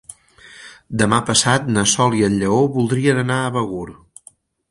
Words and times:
Demà 1.01 1.19
passat 1.27 1.67
na 1.75 1.83
Sol 1.91 2.17
i 2.21 2.25
en 2.29 2.39
Lleó 2.43 2.57
voldrien 2.79 3.23
anar 3.25 3.39
a 3.51 3.55
Begur. 3.59 3.85